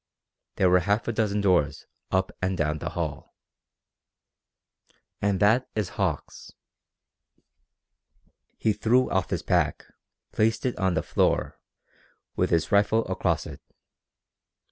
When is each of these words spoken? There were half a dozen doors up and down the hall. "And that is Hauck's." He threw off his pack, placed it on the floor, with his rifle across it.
There 0.55 0.67
were 0.71 0.79
half 0.79 1.07
a 1.07 1.11
dozen 1.13 1.41
doors 1.41 1.85
up 2.09 2.31
and 2.41 2.57
down 2.57 2.79
the 2.79 2.89
hall. 2.89 3.35
"And 5.21 5.39
that 5.39 5.69
is 5.75 5.89
Hauck's." 5.89 6.51
He 8.57 8.73
threw 8.73 9.11
off 9.11 9.29
his 9.29 9.43
pack, 9.43 9.85
placed 10.31 10.65
it 10.65 10.75
on 10.79 10.95
the 10.95 11.03
floor, 11.03 11.59
with 12.35 12.49
his 12.49 12.71
rifle 12.71 13.05
across 13.11 13.45
it. 13.45 13.61